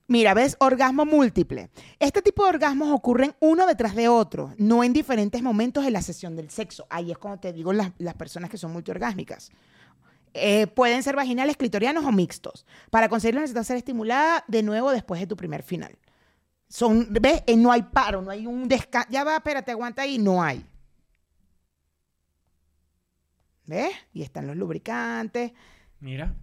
[0.07, 0.57] Mira, ¿ves?
[0.59, 1.69] Orgasmo múltiple.
[1.99, 6.01] Este tipo de orgasmos ocurren uno detrás de otro, no en diferentes momentos de la
[6.01, 6.87] sesión del sexo.
[6.89, 9.51] Ahí es cuando te digo las, las personas que son multiorgásmicas.
[10.33, 12.65] Eh, pueden ser vaginales, clitorianos o mixtos.
[12.89, 15.95] Para conseguirlo necesitas ser estimulada de nuevo después de tu primer final.
[16.73, 17.43] Son, ¿ves?
[17.45, 19.07] Eh, no hay paro, no hay un descanso.
[19.11, 20.17] Ya va, espérate, aguanta ahí.
[20.17, 20.65] No hay.
[23.67, 23.91] ¿Ves?
[24.11, 25.51] Y están los lubricantes.
[25.99, 26.33] Mira.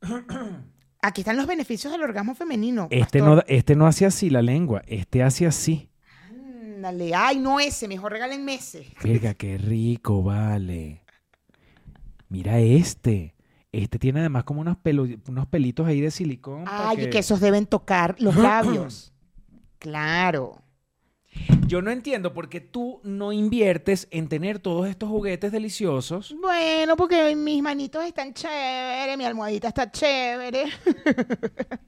[1.02, 2.88] Aquí están los beneficios del orgasmo femenino.
[2.90, 3.36] Este pastor.
[3.36, 5.88] no, este no hace así la lengua, este hace así.
[6.28, 8.92] Ándale, ay, no ese, mejor regálenme ese.
[9.00, 11.04] Verga, qué rico, vale.
[12.28, 13.36] Mira este.
[13.70, 14.76] Este tiene además como unos,
[15.28, 16.64] unos pelitos ahí de silicón.
[16.66, 19.10] Ay, y que esos deben tocar los labios.
[19.82, 20.62] Claro.
[21.66, 26.36] Yo no entiendo por qué tú no inviertes en tener todos estos juguetes deliciosos.
[26.40, 30.66] Bueno, porque mis manitos están chéveres, mi almohadita está chévere.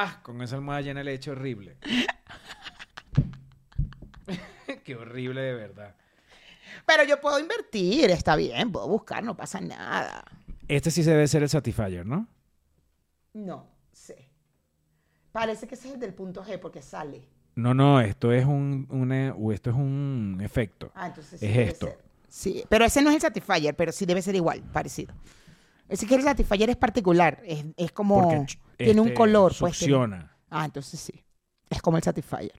[0.00, 1.76] Ah, con esa almohada llena de leche horrible.
[4.84, 5.96] qué horrible de verdad.
[6.86, 10.24] Pero yo puedo invertir, está bien, puedo buscar, no pasa nada.
[10.68, 12.28] Este sí se debe ser el Satisfyer, ¿no?
[13.32, 14.27] No sé.
[15.38, 17.22] Parece que ese es el del punto G porque sale.
[17.54, 20.90] No, no, esto es un, una- o esto es un efecto.
[20.96, 21.86] Ah, entonces sí Es debe esto.
[21.86, 21.98] ser.
[22.28, 25.14] Sí, pero ese no es el Satisfyer, pero sí debe ser igual, parecido.
[25.88, 28.20] Ese que el Satisfyer es particular, es, es como...
[28.20, 28.46] Porque
[28.76, 29.78] tiene un este, color, pues.
[29.78, 30.36] tiene- Succiona.
[30.50, 31.24] Ah, entonces sí.
[31.70, 32.58] Es como el Satisfyer.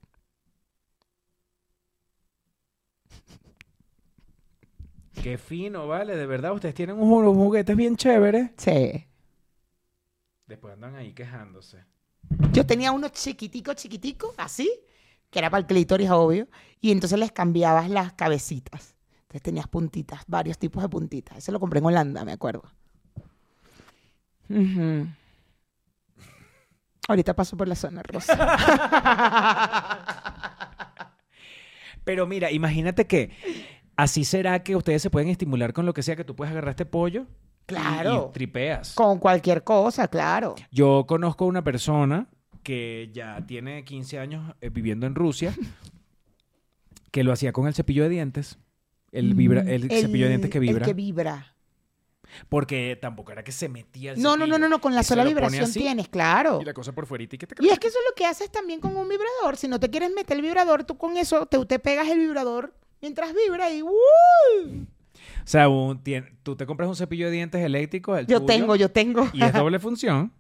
[5.22, 6.54] Qué fino, vale, de verdad.
[6.54, 8.52] Ustedes tienen unos juguetes bien chéveres.
[8.58, 9.06] Sí.
[10.48, 11.84] Después andan ahí quejándose.
[12.52, 14.72] Yo tenía uno chiquitico, chiquitico, así,
[15.30, 16.48] que era para el clítoris, obvio,
[16.82, 18.96] y entonces les cambiabas las cabecitas.
[19.22, 21.38] Entonces tenías puntitas, varios tipos de puntitas.
[21.38, 22.64] Ese lo compré en Holanda, me acuerdo.
[27.08, 28.36] Ahorita paso por la zona rosa.
[32.04, 33.32] Pero mira, imagínate que
[33.96, 36.72] así será que ustedes se pueden estimular con lo que sea que tú puedes agarrar
[36.72, 37.28] este pollo.
[37.70, 38.28] Claro.
[38.30, 38.94] Y, tripeas.
[38.94, 40.56] Con cualquier cosa, claro.
[40.72, 42.28] Yo conozco una persona
[42.64, 45.56] que ya tiene 15 años eh, viviendo en Rusia
[47.12, 48.58] que lo hacía con el cepillo de dientes.
[49.12, 50.86] El, vibra, el, cepillo de dientes que vibra.
[50.86, 51.56] El que vibra.
[52.48, 54.60] Porque tampoco era que se metía el No, no, no, cepillo.
[54.60, 56.60] no, no, con la sola vibración así, tienes, claro.
[56.62, 58.26] Y la cosa por fuera y que te Y es que eso es lo que
[58.26, 59.58] haces también con un vibrador.
[59.58, 62.74] Si no te quieres meter el vibrador, tú con eso te, te pegas el vibrador
[63.02, 63.90] mientras vibra y ¡uh!
[65.50, 66.00] O sea, un-
[66.44, 68.16] tú te compras un cepillo de dientes eléctrico.
[68.16, 69.28] el Yo tuyo, tengo, yo tengo.
[69.34, 70.32] Y es doble función.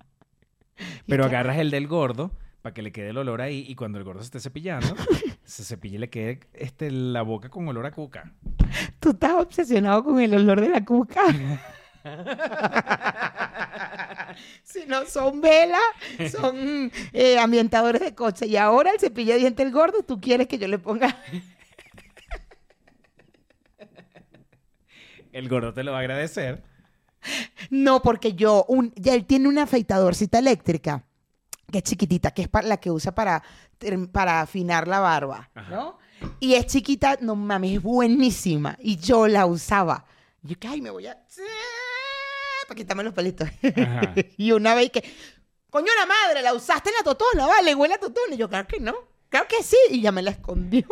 [1.07, 4.03] Pero agarras el del gordo para que le quede el olor ahí y cuando el
[4.03, 4.85] gordo se esté cepillando,
[5.43, 8.31] se cepille y le quede este, la boca con olor a cuca.
[8.99, 11.23] Tú estás obsesionado con el olor de la cuca.
[14.63, 15.81] si no son velas,
[16.31, 18.45] son eh, ambientadores de coche.
[18.45, 21.17] Y ahora el cepillo de diente el gordo, tú quieres que yo le ponga.
[25.31, 26.63] El gordo te lo va a agradecer.
[27.69, 31.03] No, porque yo, un, ya él tiene una afeitadorcita eléctrica
[31.71, 33.43] que es chiquitita, que es para la que usa para,
[34.11, 35.69] para afinar la barba, Ajá.
[35.69, 35.97] ¿no?
[36.39, 38.77] Y es chiquita, no mames, es buenísima.
[38.81, 40.05] Y yo la usaba.
[40.41, 41.17] Yo que, ay, me voy a...
[42.67, 43.49] Para quitarme los pelitos.
[44.37, 45.03] Y una vez que,
[45.69, 48.35] coño la madre, la usaste en la totona, vale, huele a totona.
[48.35, 48.95] Y yo, claro que no,
[49.29, 49.77] claro que sí.
[49.91, 50.87] Y ya me la escondió.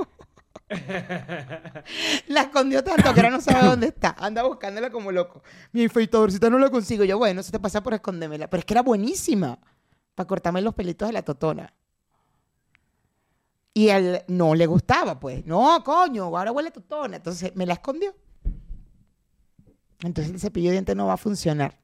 [2.27, 4.15] la escondió tanto que ahora no sabe dónde está.
[4.17, 5.41] Anda buscándola como loco.
[5.71, 7.03] Mi afeitadorcita no la consigo.
[7.03, 8.49] Yo, bueno, se te pasa por escondérmela.
[8.49, 9.59] Pero es que era buenísima
[10.15, 11.73] para cortarme los pelitos de la totona.
[13.73, 15.45] Y él no le gustaba, pues.
[15.45, 17.17] No, coño, ahora huele totona.
[17.17, 18.13] Entonces me la escondió.
[20.03, 21.79] Entonces el cepillo de dientes no va a funcionar.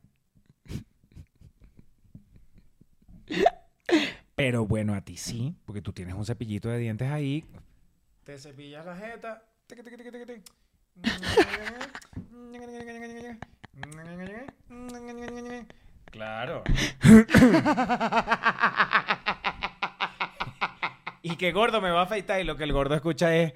[4.36, 7.46] Pero bueno, a ti sí, porque tú tienes un cepillito de dientes ahí.
[8.24, 9.44] Te cepillas la jeta.
[16.12, 16.64] Claro.
[21.26, 23.54] Y que gordo me va a afeitar y lo que el gordo escucha es...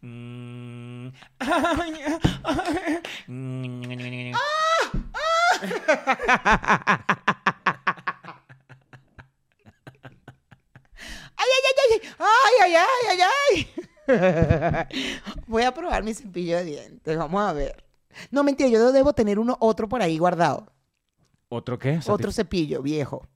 [0.00, 1.08] Mm.
[11.38, 12.14] ¡Ay, ay, ay, ay!
[12.18, 13.88] ¡Ay, ay, ay, ay, ay!
[15.46, 17.16] Voy a probar mi cepillo de dientes.
[17.16, 17.84] Vamos a ver.
[18.30, 20.72] No, mentira, yo debo tener uno, otro por ahí guardado.
[21.48, 22.00] ¿Otro qué?
[22.08, 23.26] Otro cepillo viejo.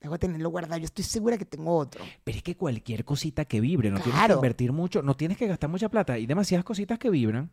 [0.00, 0.78] Debo tenerlo guardado.
[0.78, 2.04] Yo estoy segura que tengo otro.
[2.22, 5.48] Pero es que cualquier cosita que vibre, no tienes que invertir mucho, no tienes que
[5.48, 6.12] gastar mucha plata.
[6.12, 7.50] Hay demasiadas cositas que vibran.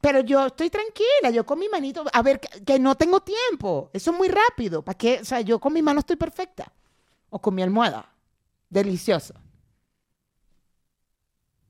[0.00, 3.90] Pero yo estoy tranquila, yo con mi manito, a ver, que, que no tengo tiempo.
[3.92, 4.82] Eso es muy rápido.
[4.82, 5.18] ¿Para qué?
[5.22, 6.72] O sea, yo con mi mano estoy perfecta.
[7.32, 8.14] O con mi almohada.
[8.68, 9.34] Delicioso.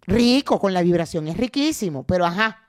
[0.03, 2.68] Rico, con la vibración es riquísimo, pero ajá.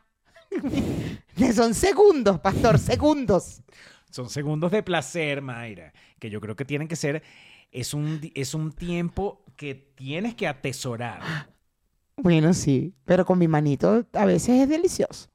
[1.55, 3.63] Son segundos, pastor, segundos.
[4.11, 7.23] Son segundos de placer, Mayra, que yo creo que tienen que ser,
[7.71, 11.49] es un, es un tiempo que tienes que atesorar.
[12.15, 15.29] Bueno, sí, pero con mi manito a veces es delicioso.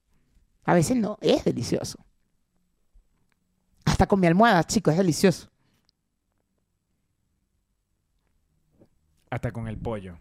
[0.63, 1.99] A veces no, es delicioso.
[3.85, 5.51] Hasta con mi almohada, chicos, es delicioso.
[9.31, 10.19] Hasta con el pollo.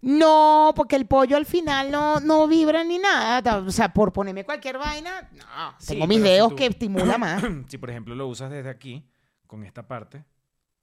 [0.00, 3.56] No, porque el pollo al final no, no vibra ni nada.
[3.58, 5.74] O sea, por ponerme cualquier vaina, no.
[5.78, 7.42] Sí, Tengo mis si dedos tú- que estimula más.
[7.68, 9.08] si por ejemplo lo usas desde aquí,
[9.46, 10.24] con esta parte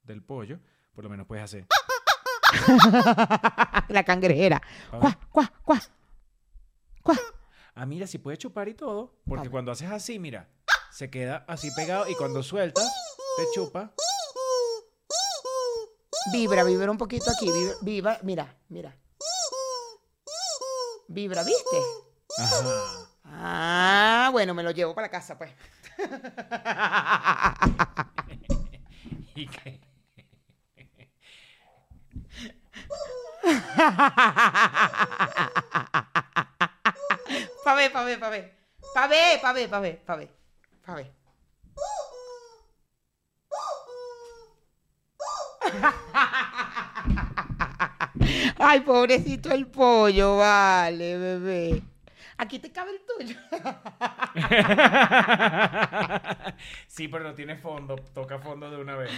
[0.04, 0.60] del pollo,
[0.94, 1.68] por lo menos puedes hacer.
[3.90, 4.62] La cangrejera.
[5.00, 5.82] Cuá, cuá, cuá.
[7.04, 7.16] Cuá.
[7.76, 10.50] Ah, mira, si puedes chupar y todo, porque cuando haces así, mira,
[10.92, 12.86] se queda así pegado y cuando sueltas,
[13.38, 13.94] te chupa.
[16.28, 17.52] Vibra, vibra un poquito aquí.
[17.52, 18.96] Vibra, vibra, mira, mira.
[21.08, 21.78] Vibra, ¿viste?
[22.38, 23.08] Ajá.
[23.26, 25.52] Ah, bueno, me lo llevo para la casa, pues.
[29.36, 29.82] ¿Y qué?
[37.64, 38.54] Pa' ver, pa' ver, pa' ver.
[38.94, 40.30] Pa' ver, pa' ver, pa' ver, pa' ver.
[40.86, 41.21] Pa' ver.
[48.58, 51.82] Ay, pobrecito el pollo, vale, bebé.
[52.38, 53.36] Aquí te cabe el tuyo.
[56.88, 59.12] sí, pero no tiene fondo, toca fondo de una vez.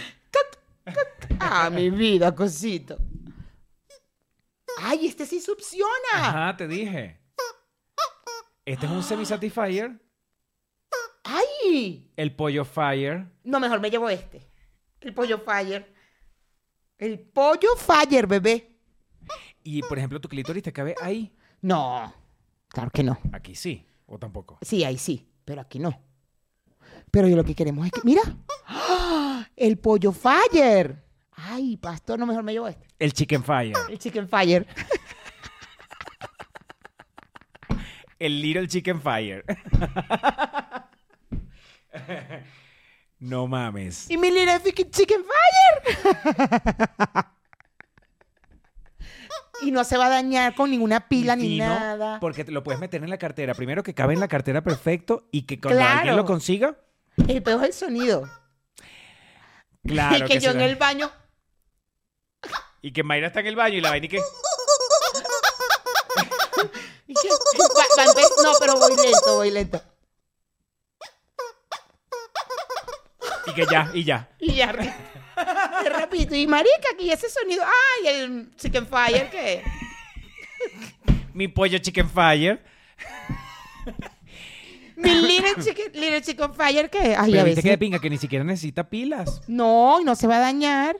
[1.40, 2.98] Ah, mi vida, cosito.
[4.82, 5.88] Ay, este sí succiona.
[6.12, 7.20] Ajá, te dije.
[8.66, 10.00] Este es un semi-satisfier,
[11.22, 12.10] Ay.
[12.16, 13.26] el pollo fire.
[13.44, 14.50] No, mejor me llevo este.
[15.00, 15.93] El pollo fire.
[16.98, 18.78] El pollo fire, bebé.
[19.62, 21.34] Y por ejemplo, tu clítoris te cabe ahí.
[21.62, 22.12] No,
[22.68, 23.18] claro que no.
[23.32, 24.58] Aquí sí, o tampoco.
[24.62, 25.98] Sí, ahí sí, pero aquí no.
[27.10, 28.22] Pero yo lo que queremos es que, mira,
[28.66, 29.48] ¡Ah!
[29.56, 31.02] el pollo fire.
[31.32, 32.86] Ay, pastor, no, mejor me llevo este.
[32.98, 33.76] El chicken fire.
[33.88, 34.66] El chicken fire.
[38.18, 39.44] El little chicken fire.
[43.18, 44.08] no mames.
[44.10, 44.60] Y mi little
[44.90, 45.73] chicken fire.
[49.62, 52.18] Y no se va a dañar con ninguna pila ni Fino, nada.
[52.20, 53.54] Porque lo puedes meter en la cartera.
[53.54, 55.96] Primero que cabe en la cartera perfecto y que cuando Claro.
[55.98, 56.76] alguien lo consiga,
[57.28, 58.28] El peor es el sonido.
[59.86, 60.16] claro.
[60.24, 61.10] y que, yo en el baño.
[62.82, 64.18] Y que Mayra está en el baño y la vaina y que.
[67.06, 69.80] y que- va- va a empe- no, pero voy lento, voy lento.
[73.46, 74.28] Y que ya, y ya.
[74.38, 74.72] Y ya,
[75.84, 76.34] re- de rapidito.
[76.34, 77.62] Y marica, aquí ese sonido.
[77.64, 79.62] Ay, el chicken fire, ¿qué?
[81.32, 82.62] Mi pollo chicken fire.
[84.96, 87.16] Mi little chicken, little chicken fire, ¿qué?
[87.18, 89.42] Ay, Pero a viste que de pinga que ni siquiera necesita pilas.
[89.48, 90.96] No, y no se va a dañar.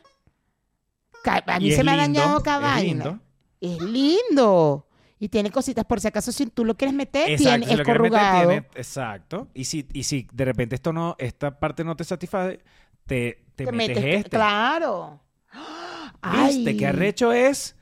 [1.24, 2.82] A mí Y se es me ha lindo, dañado es cada vaina.
[3.04, 3.20] lindo.
[3.60, 4.88] Es lindo.
[5.18, 7.78] Y tiene cositas, por si acaso, si tú lo quieres meter, Exacto, tiene, si es
[7.78, 8.48] lo quieres meter, corrugado.
[8.50, 9.48] tiene- exacto.
[9.54, 12.58] Y si, y si de repente esto no, esta parte no te satisface,
[13.06, 14.30] te, te, Te metes, metes- este.
[14.30, 15.20] Claro.
[15.52, 16.70] ¿Viste?
[16.70, 17.76] Ay, ¿Qué arrecho es?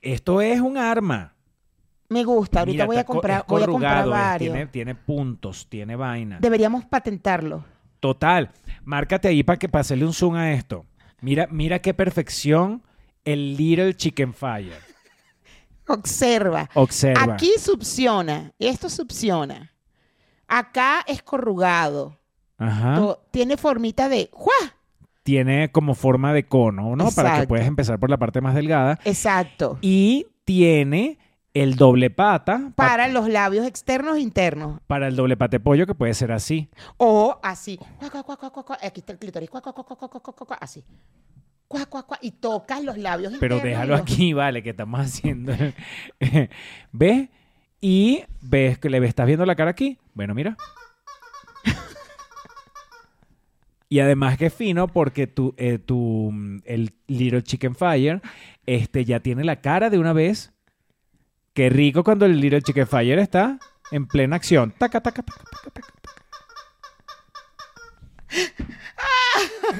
[0.00, 1.34] Esto es un arma.
[2.08, 2.60] Me gusta.
[2.60, 4.52] Ahorita Mira, voy a comprar, voy a comprar varios.
[4.54, 6.38] tiene, tiene puntos, tiene vaina.
[6.40, 7.64] Deberíamos patentarlo.
[8.00, 8.50] Total.
[8.84, 10.84] Márcate ahí para que pasele un zoom a esto.
[11.20, 12.82] Mira, mira qué perfección
[13.24, 14.80] el Little Chicken Fire.
[15.86, 16.68] Observa.
[16.74, 17.34] Observa.
[17.34, 18.52] Aquí succiona.
[18.58, 19.72] Esto succiona.
[20.48, 22.18] Acá es corrugado.
[22.62, 22.94] Ajá.
[22.96, 24.52] To- Tiene formita de ¡juá!
[25.22, 27.10] Tiene como forma de cono, ¿no?
[27.12, 28.98] Para que puedas empezar por la parte más delgada.
[29.04, 29.78] Exacto.
[29.80, 31.18] Y tiene
[31.54, 34.80] el doble pata pa- Para los labios externos e internos.
[34.86, 36.68] para el doble pate pollo que puede ser así.
[36.96, 37.78] O así.
[38.82, 39.50] Aquí está el clítoris.
[40.60, 40.84] Así.
[42.20, 45.52] Y tocas los labios Pero internos déjalo los- aquí, vale, que estamos haciendo.
[46.92, 47.28] ¿Ves?
[47.80, 49.98] Y ves que le estás viendo la cara aquí.
[50.14, 50.56] Bueno, mira.
[53.92, 58.22] Y además que fino porque tu, eh, tu, mm, el Little Chicken Fire
[58.64, 60.54] este, ya tiene la cara de una vez.
[61.52, 63.58] Qué rico cuando el Little Chicken Fire está
[63.90, 64.72] en plena acción.
[64.78, 65.92] Taca, taca, taca, taca, taca.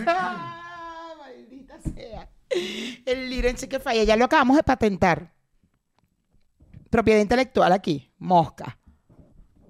[0.06, 2.28] Ah, maldita sea.
[3.06, 4.04] El Little Chicken Fire.
[4.04, 5.32] Ya lo acabamos de patentar.
[6.90, 8.12] Propiedad intelectual aquí.
[8.18, 8.78] Mosca.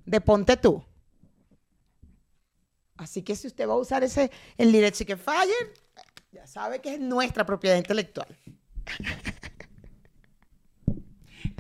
[0.05, 0.85] De ponte tú.
[3.03, 5.75] Así que si usted va a usar ese, el Little Chicken Fire,
[6.31, 8.29] ya sabe que es nuestra propiedad intelectual.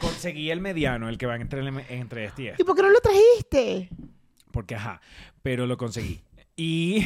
[0.00, 2.62] Conseguí el mediano, el que va entre, entre este y este.
[2.62, 3.88] ¿Y por qué no lo trajiste?
[4.52, 5.00] Porque, ajá,
[5.42, 6.22] pero lo conseguí.
[6.54, 7.04] Y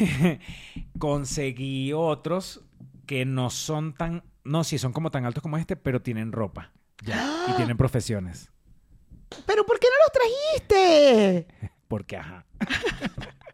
[0.99, 2.61] conseguí otros
[3.07, 6.73] que no son tan, no, sí, son como tan altos como este, pero tienen ropa.
[7.03, 8.51] Ya, y tienen profesiones.
[9.47, 11.71] ¿Pero por qué no los trajiste?
[11.89, 12.45] Porque, ajá.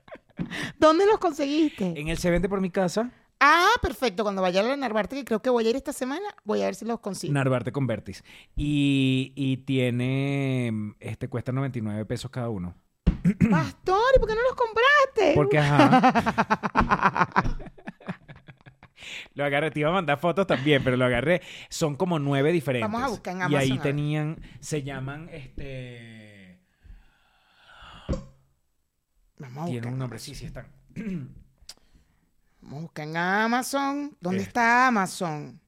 [0.79, 1.99] ¿Dónde los conseguiste?
[2.01, 3.11] En el se vende por mi casa,
[3.45, 4.23] Ah, perfecto.
[4.23, 6.67] Cuando vaya a la Narvarte, que creo que voy a ir esta semana, voy a
[6.67, 7.35] ver si los consigo.
[7.35, 8.23] Narvarte con Vertis.
[8.55, 12.77] Y, y tiene, este cuesta 99 pesos cada uno.
[13.51, 15.33] Pastor, ¿y por qué no los compraste?
[15.35, 17.59] Porque, ajá.
[19.35, 21.43] Lo agarré, te iba a mandar fotos también, pero lo agarré.
[21.69, 22.91] Son como nueve diferentes.
[22.91, 23.83] Vamos a buscar en Y Amazon, ahí a ver.
[23.83, 26.12] tenían, se llaman, este...
[29.43, 29.93] Vamos a Tienen buscar.
[29.93, 30.67] un nombre, sí, sí están.
[32.61, 34.17] Vamos a buscar en Amazon.
[34.21, 34.47] ¿Dónde Eh.
[34.47, 35.61] está Amazon?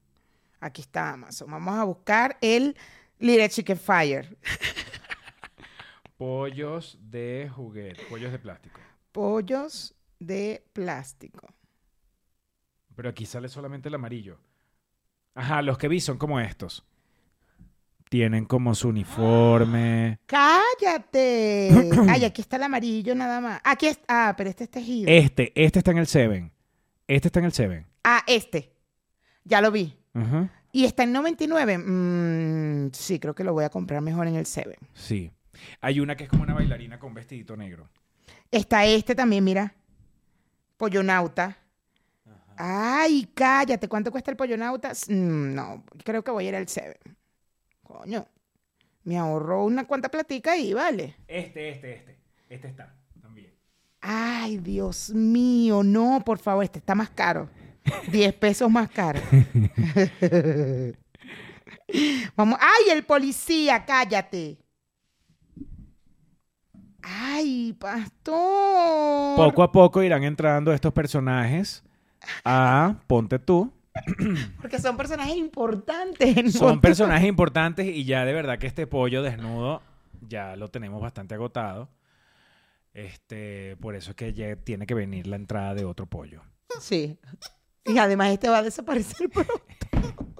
[0.60, 1.50] Aquí está Amazon.
[1.50, 2.76] Vamos a buscar el
[3.18, 4.38] Little Chicken Fire.
[6.16, 8.80] Pollos de juguete, pollos de plástico.
[9.12, 11.48] Pollos de plástico.
[12.94, 14.38] Pero aquí sale solamente el amarillo.
[15.34, 16.84] Ajá, los que vi son como estos.
[18.14, 20.20] Tienen como su uniforme.
[20.26, 21.90] ¡Cállate!
[22.08, 23.60] Ay, aquí está el amarillo nada más.
[23.64, 24.04] Aquí está.
[24.28, 25.10] Ah, pero este es tejido.
[25.10, 26.52] Este, este está en el Seven.
[27.08, 27.84] Este está en el Seven.
[28.04, 28.72] Ah, este.
[29.42, 29.98] Ya lo vi.
[30.12, 30.48] Ajá.
[30.70, 31.76] Y está en 99.
[31.76, 34.78] Mm, sí, creo que lo voy a comprar mejor en el 7.
[34.92, 35.32] Sí.
[35.80, 37.90] Hay una que es como una bailarina con vestidito negro.
[38.52, 39.74] Está este también, mira.
[40.76, 41.58] Pollonauta.
[42.56, 43.88] Ay, cállate.
[43.88, 44.92] ¿Cuánto cuesta el pollonauta?
[45.08, 47.00] Mm, no, creo que voy a ir al 7.
[47.84, 48.26] Coño.
[49.04, 51.14] Me ahorró una cuanta platica y vale.
[51.28, 52.18] Este, este, este.
[52.48, 53.52] Este está también.
[54.00, 57.48] Ay, Dios mío, no, por favor, este está más caro.
[58.10, 59.20] 10 pesos más caro.
[62.36, 64.58] Vamos, ay, el policía, cállate.
[67.02, 69.36] Ay, pastor.
[69.36, 71.84] Poco a poco irán entrando estos personajes
[72.44, 73.70] a Ponte tú.
[74.60, 76.52] Porque son personajes importantes.
[76.52, 79.82] Son personajes importantes y ya de verdad que este pollo desnudo
[80.28, 81.88] ya lo tenemos bastante agotado.
[82.92, 86.42] Este, por eso es que ya tiene que venir la entrada de otro pollo.
[86.80, 87.18] Sí.
[87.84, 89.54] Y además este va a desaparecer pronto.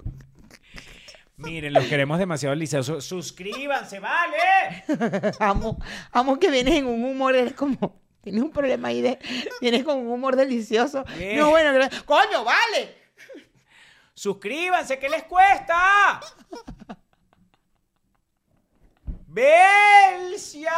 [1.37, 3.03] Miren, los queremos demasiado deliciosos.
[3.03, 4.83] Suscríbanse, vale.
[5.39, 5.77] amo,
[6.11, 8.03] amo que vienes en un humor, eres como...
[8.21, 9.19] Tienes un problema ahí de...
[9.61, 11.03] Vienes con un humor delicioso.
[11.17, 11.35] ¿Qué?
[11.35, 13.04] No, bueno, coño, vale.
[14.15, 16.21] Suscríbanse, ¿qué les cuesta?
[19.27, 20.71] ¡Belcia!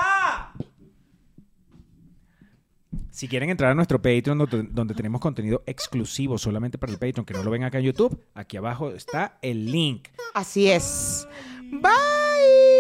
[3.12, 7.26] Si quieren entrar a nuestro Patreon, donde, donde tenemos contenido exclusivo solamente para el Patreon,
[7.26, 10.08] que no lo ven acá en YouTube, aquí abajo está el link.
[10.34, 11.28] Así es.
[11.72, 12.77] Bye.